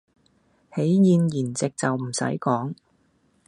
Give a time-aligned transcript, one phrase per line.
[0.73, 2.73] 喜宴筵席就唔使講